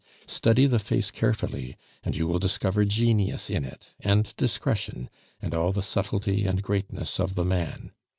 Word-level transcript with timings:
Study 0.25 0.65
the 0.65 0.79
face 0.79 1.11
carefully, 1.11 1.77
and 2.03 2.15
you 2.15 2.25
will 2.25 2.39
discover 2.39 2.85
genius 2.85 3.51
in 3.51 3.63
it 3.63 3.91
and 3.99 4.35
discretion, 4.35 5.11
and 5.39 5.53
all 5.53 5.71
the 5.71 5.83
subtlety 5.83 6.43
and 6.45 6.63
greatness 6.63 7.19
of 7.19 7.35
the 7.35 7.45
man. 7.45 7.91